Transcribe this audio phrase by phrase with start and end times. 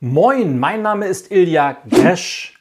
[0.00, 2.52] Moin, mein Name ist Ilja Greschkowitz.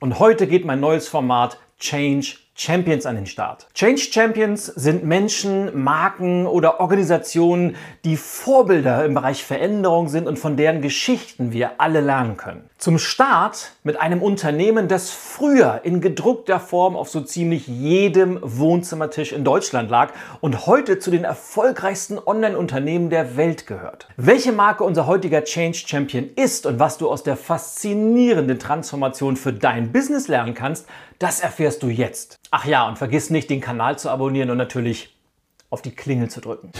[0.00, 3.66] Und heute geht mein neues Format Change Champions an den Start.
[3.74, 7.74] Change Champions sind Menschen, Marken oder Organisationen,
[8.04, 12.70] die Vorbilder im Bereich Veränderung sind und von deren Geschichten wir alle lernen können.
[12.78, 19.32] Zum Start mit einem Unternehmen, das früher in gedruckter Form auf so ziemlich jedem Wohnzimmertisch
[19.32, 24.08] in Deutschland lag und heute zu den erfolgreichsten Online-Unternehmen der Welt gehört.
[24.16, 29.52] Welche Marke unser heutiger Change Champion ist und was du aus der faszinierenden Transformation für
[29.52, 30.86] dein Business lernen kannst,
[31.18, 32.36] das erfährst du jetzt.
[32.56, 35.12] Ach ja, und vergiss nicht, den Kanal zu abonnieren und natürlich
[35.70, 36.70] auf die Klingel zu drücken.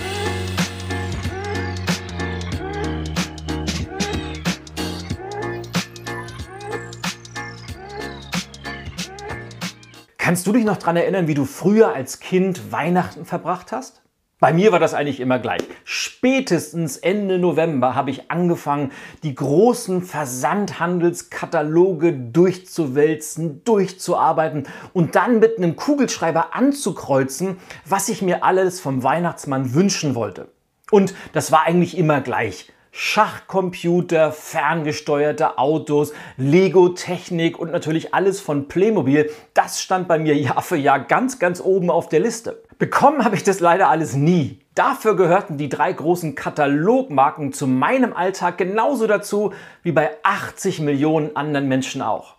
[10.16, 14.03] Kannst du dich noch daran erinnern, wie du früher als Kind Weihnachten verbracht hast?
[14.40, 15.62] Bei mir war das eigentlich immer gleich.
[15.84, 18.90] Spätestens Ende November habe ich angefangen,
[19.22, 28.80] die großen Versandhandelskataloge durchzuwälzen, durchzuarbeiten und dann mit einem Kugelschreiber anzukreuzen, was ich mir alles
[28.80, 30.48] vom Weihnachtsmann wünschen wollte.
[30.90, 32.72] Und das war eigentlich immer gleich.
[32.90, 39.30] Schachcomputer, ferngesteuerte Autos, Lego-Technik und natürlich alles von Playmobil.
[39.52, 42.63] Das stand bei mir Jahr für Jahr ganz, ganz oben auf der Liste.
[42.78, 44.60] Bekommen habe ich das leider alles nie.
[44.74, 51.36] Dafür gehörten die drei großen Katalogmarken zu meinem Alltag genauso dazu wie bei 80 Millionen
[51.36, 52.36] anderen Menschen auch.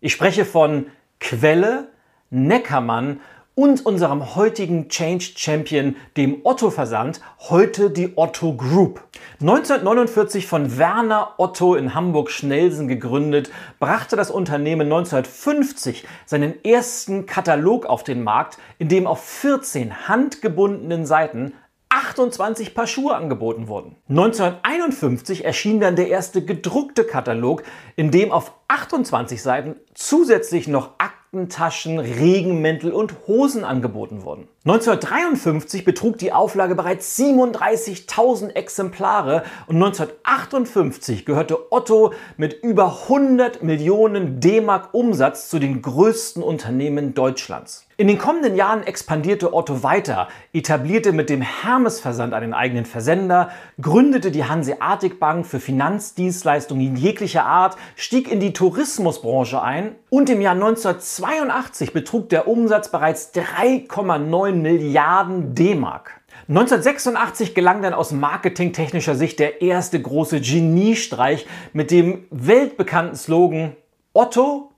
[0.00, 0.86] Ich spreche von
[1.20, 1.88] Quelle,
[2.30, 3.20] Neckermann
[3.54, 9.02] und unserem heutigen Change Champion, dem Otto Versand, heute die Otto Group.
[9.40, 18.04] 1949 von Werner Otto in Hamburg-Schnelsen gegründet, brachte das Unternehmen 1950 seinen ersten Katalog auf
[18.04, 21.54] den Markt, in dem auf 14 handgebundenen Seiten
[21.90, 23.96] 28 Paar Schuhe angeboten wurden.
[24.08, 27.64] 1951 erschien dann der erste gedruckte Katalog,
[27.96, 34.48] in dem auf 28 Seiten zusätzlich noch Akten Taschen, Regenmäntel und Hosen angeboten wurden.
[34.64, 44.38] 1953 betrug die Auflage bereits 37.000 Exemplare und 1958 gehörte Otto mit über 100 Millionen
[44.38, 47.88] D-Mark Umsatz zu den größten Unternehmen Deutschlands.
[47.96, 53.50] In den kommenden Jahren expandierte Otto weiter, etablierte mit dem Hermes-Versand einen eigenen Versender,
[53.80, 60.40] gründete die Hanseatic Bank für Finanzdienstleistungen jeglicher Art, stieg in die Tourismusbranche ein und im
[60.40, 66.20] Jahr 1982 betrug der Umsatz bereits 3,9 Milliarden D-Mark.
[66.48, 73.76] 1986 gelang dann aus marketingtechnischer Sicht der erste große Geniestreich mit dem weltbekannten Slogan
[74.12, 74.72] Otto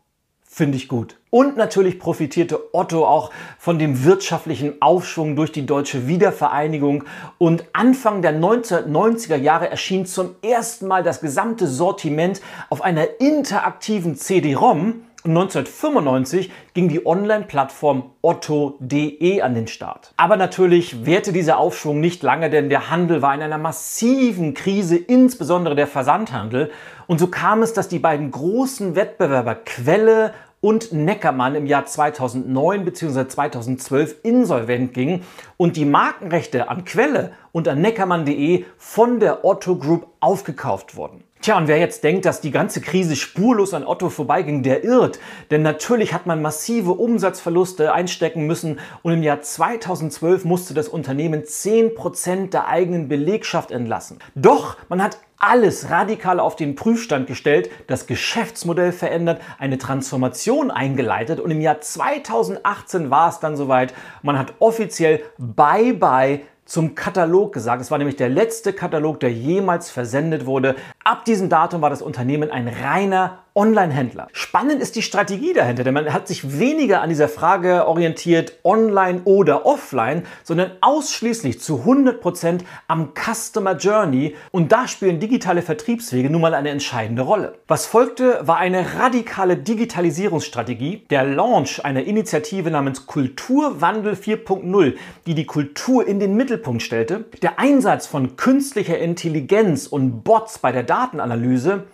[0.55, 1.17] finde ich gut.
[1.31, 7.03] Und natürlich profitierte Otto auch von dem wirtschaftlichen Aufschwung durch die deutsche Wiedervereinigung.
[7.39, 12.41] Und Anfang der 1990er Jahre erschien zum ersten Mal das gesamte Sortiment
[12.71, 15.03] auf einer interaktiven CD-ROM.
[15.27, 20.13] Und 1995 ging die Online-Plattform otto.de an den Start.
[20.19, 24.99] Aber natürlich währte dieser Aufschwung nicht lange, denn der Handel war in einer massiven Krise,
[24.99, 26.71] insbesondere der Versandhandel.
[27.07, 32.85] Und so kam es, dass die beiden großen Wettbewerber Quelle und Neckermann im Jahr 2009
[32.85, 33.27] bzw.
[33.27, 35.23] 2012 insolvent ging
[35.57, 41.25] und die Markenrechte an Quelle und an neckermann.de von der Otto Group aufgekauft wurden.
[41.45, 45.19] Tja, und wer jetzt denkt, dass die ganze Krise spurlos an Otto vorbeiging, der irrt.
[45.51, 51.43] Denn natürlich hat man massive Umsatzverluste einstecken müssen und im Jahr 2012 musste das Unternehmen
[51.43, 54.21] 10% der eigenen Belegschaft entlassen.
[54.35, 61.41] Doch man hat alles radikal auf den Prüfstand gestellt, das Geschäftsmodell verändert, eine Transformation eingeleitet
[61.41, 63.93] und im Jahr 2018 war es dann soweit.
[64.23, 67.83] Man hat offiziell Bye-bye zum Katalog gesagt.
[67.83, 70.77] Es war nämlich der letzte Katalog, der jemals versendet wurde.
[71.05, 74.27] Ab diesem Datum war das Unternehmen ein reiner Online-Händler.
[74.33, 79.21] Spannend ist die Strategie dahinter, denn man hat sich weniger an dieser Frage orientiert, online
[79.25, 86.31] oder offline, sondern ausschließlich zu 100 Prozent am Customer Journey und da spielen digitale Vertriebswege
[86.31, 87.55] nun mal eine entscheidende Rolle.
[87.69, 94.95] Was folgte, war eine radikale Digitalisierungsstrategie, der Launch einer Initiative namens Kulturwandel 4.0,
[95.27, 100.73] die die Kultur in den Mittelpunkt stellte, der Einsatz von künstlicher Intelligenz und Bots bei
[100.73, 101.85] der Datenanalyse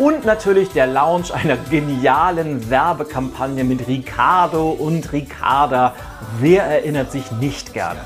[0.00, 5.94] und natürlich der Launch einer genialen Werbekampagne mit Ricardo und Ricarda.
[6.38, 8.00] Wer erinnert sich nicht gerne?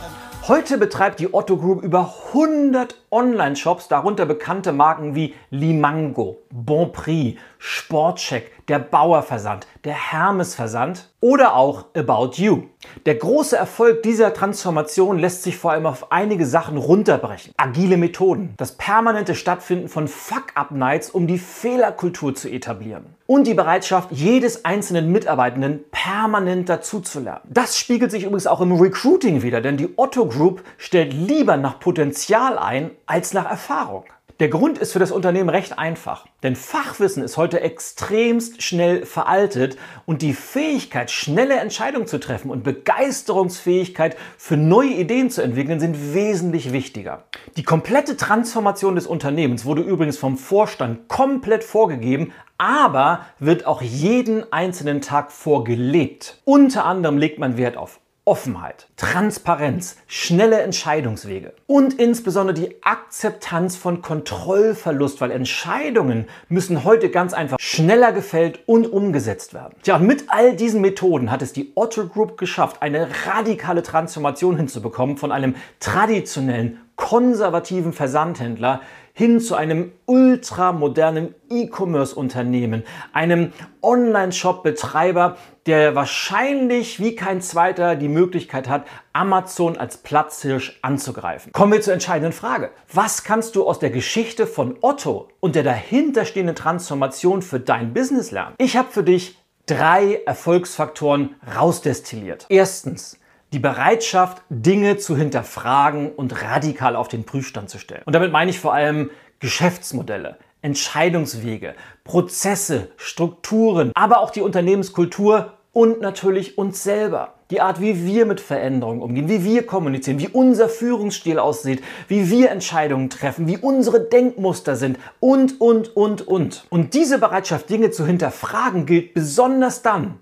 [0.49, 8.51] Heute betreibt die Otto Group über 100 Online-Shops, darunter bekannte Marken wie Limango, Bonprix, Sportcheck,
[8.69, 12.65] der Bauer Versand, der Hermes Versand oder auch About You.
[13.07, 17.55] Der große Erfolg dieser Transformation lässt sich vor allem auf einige Sachen runterbrechen.
[17.57, 23.07] Agile Methoden, das permanente Stattfinden von Fuck-Up-Nights, um die Fehlerkultur zu etablieren.
[23.27, 27.49] Und die Bereitschaft jedes einzelnen Mitarbeitenden permanent dazuzulernen.
[27.49, 31.81] Das spiegelt sich übrigens auch im Recruiting wieder, denn die Otto Group stellt lieber nach
[31.81, 34.05] Potenzial ein als nach Erfahrung.
[34.41, 39.77] Der Grund ist für das Unternehmen recht einfach, denn Fachwissen ist heute extremst schnell veraltet
[40.07, 46.15] und die Fähigkeit, schnelle Entscheidungen zu treffen und Begeisterungsfähigkeit für neue Ideen zu entwickeln, sind
[46.15, 47.23] wesentlich wichtiger.
[47.57, 54.53] Die komplette Transformation des Unternehmens wurde übrigens vom Vorstand komplett vorgegeben, aber wird auch jeden
[54.53, 56.41] einzelnen Tag vorgelebt.
[56.45, 64.01] Unter anderem legt man Wert auf Offenheit, Transparenz, schnelle Entscheidungswege und insbesondere die Akzeptanz von
[64.01, 69.75] Kontrollverlust, weil Entscheidungen müssen heute ganz einfach schneller gefällt und umgesetzt werden.
[69.83, 74.57] Tja, und mit all diesen Methoden hat es die Otto Group geschafft, eine radikale Transformation
[74.57, 78.81] hinzubekommen von einem traditionellen, konservativen Versandhändler
[79.17, 82.83] hin zu einem ultramodernen E-Commerce-Unternehmen,
[83.13, 91.53] einem Online-Shop-Betreiber, der wahrscheinlich wie kein zweiter die Möglichkeit hat, Amazon als Platzhirsch anzugreifen.
[91.53, 92.71] Kommen wir zur entscheidenden Frage.
[92.93, 98.33] Was kannst du aus der Geschichte von Otto und der dahinterstehenden Transformation für dein Business
[98.33, 98.57] lernen?
[98.59, 102.47] Ich habe für dich drei Erfolgsfaktoren rausdestilliert.
[102.49, 103.19] Erstens,
[103.55, 108.03] die Bereitschaft, Dinge zu hinterfragen und radikal auf den Prüfstand zu stellen.
[108.05, 116.01] Und damit meine ich vor allem Geschäftsmodelle, Entscheidungswege, Prozesse, Strukturen, aber auch die Unternehmenskultur und
[116.01, 117.35] natürlich uns selber.
[117.51, 122.31] Die Art, wie wir mit Veränderungen umgehen, wie wir kommunizieren, wie unser Führungsstil aussieht, wie
[122.31, 126.67] wir Entscheidungen treffen, wie unsere Denkmuster sind und, und, und, und.
[126.71, 130.19] Und diese Bereitschaft, Dinge zu hinterfragen, gilt besonders dann,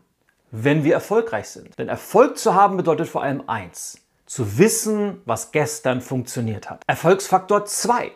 [0.52, 1.76] wenn wir erfolgreich sind.
[1.78, 6.82] Denn Erfolg zu haben bedeutet vor allem eins, zu wissen, was gestern funktioniert hat.
[6.86, 8.12] Erfolgsfaktor 2.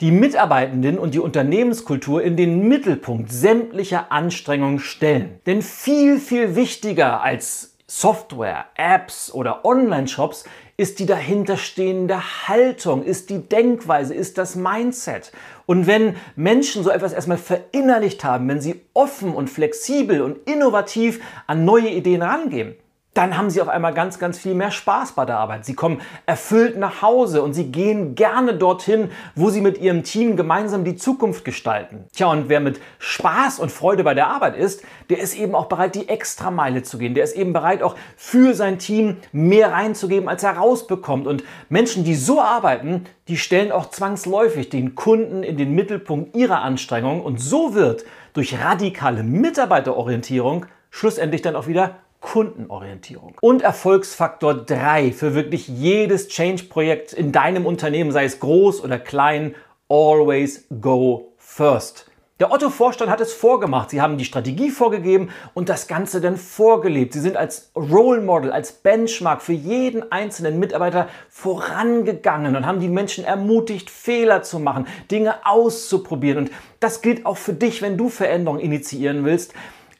[0.00, 5.40] Die Mitarbeitenden und die Unternehmenskultur in den Mittelpunkt sämtlicher Anstrengungen stellen.
[5.46, 10.44] Denn viel, viel wichtiger als Software, Apps oder Online-Shops
[10.78, 15.32] ist die dahinterstehende Haltung, ist die Denkweise, ist das Mindset.
[15.66, 21.20] Und wenn Menschen so etwas erstmal verinnerlicht haben, wenn sie offen und flexibel und innovativ
[21.48, 22.76] an neue Ideen rangehen,
[23.18, 25.64] dann haben sie auf einmal ganz, ganz viel mehr Spaß bei der Arbeit.
[25.64, 30.36] Sie kommen erfüllt nach Hause und sie gehen gerne dorthin, wo sie mit ihrem Team
[30.36, 32.04] gemeinsam die Zukunft gestalten.
[32.14, 35.66] Tja, und wer mit Spaß und Freude bei der Arbeit ist, der ist eben auch
[35.66, 37.14] bereit, die Extrameile zu gehen.
[37.14, 41.26] Der ist eben bereit, auch für sein Team mehr reinzugeben, als er rausbekommt.
[41.26, 46.62] Und Menschen, die so arbeiten, die stellen auch zwangsläufig den Kunden in den Mittelpunkt ihrer
[46.62, 47.22] Anstrengungen.
[47.22, 53.34] Und so wird durch radikale Mitarbeiterorientierung schlussendlich dann auch wieder Kundenorientierung.
[53.40, 59.54] Und Erfolgsfaktor 3 für wirklich jedes Change-Projekt in deinem Unternehmen, sei es groß oder klein,
[59.88, 62.08] always go first.
[62.40, 63.90] Der Otto-Vorstand hat es vorgemacht.
[63.90, 67.12] Sie haben die Strategie vorgegeben und das Ganze dann vorgelebt.
[67.12, 72.88] Sie sind als Role Model, als Benchmark für jeden einzelnen Mitarbeiter vorangegangen und haben die
[72.88, 76.44] Menschen ermutigt, Fehler zu machen, Dinge auszuprobieren.
[76.44, 79.52] Und das gilt auch für dich, wenn du Veränderungen initiieren willst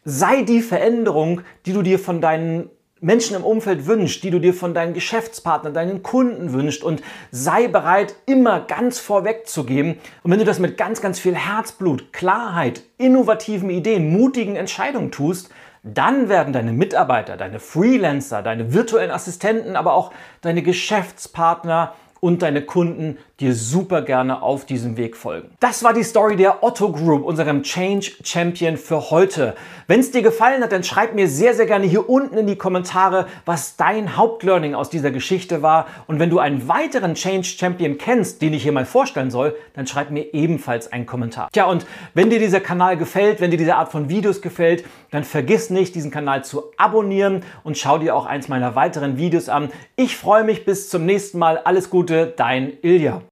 [0.08, 2.70] sei die Veränderung, die du dir von deinen
[3.00, 7.68] Menschen im Umfeld wünschst, die du dir von deinen Geschäftspartnern, deinen Kunden wünschst und sei
[7.68, 9.98] bereit, immer ganz vorweg zu geben.
[10.22, 15.50] Und wenn du das mit ganz, ganz viel Herzblut, Klarheit, innovativen Ideen, mutigen Entscheidungen tust,
[15.84, 20.10] dann werden deine Mitarbeiter, deine Freelancer, deine virtuellen Assistenten, aber auch
[20.40, 25.50] deine Geschäftspartner und deine Kunden dir super gerne auf diesem Weg folgen.
[25.60, 29.54] Das war die Story der Otto Group, unserem Change Champion für heute.
[29.86, 32.56] Wenn es dir gefallen hat, dann schreib mir sehr, sehr gerne hier unten in die
[32.56, 35.86] Kommentare, was dein Hauptlearning aus dieser Geschichte war.
[36.08, 39.86] Und wenn du einen weiteren Change Champion kennst, den ich hier mal vorstellen soll, dann
[39.86, 41.48] schreib mir ebenfalls einen Kommentar.
[41.52, 45.24] Tja, und wenn dir dieser Kanal gefällt, wenn dir diese Art von Videos gefällt, dann
[45.24, 49.70] vergiss nicht, diesen Kanal zu abonnieren und schau dir auch eins meiner weiteren Videos an.
[49.96, 51.58] Ich freue mich bis zum nächsten Mal.
[51.58, 53.22] Alles Gute, dein Ilja.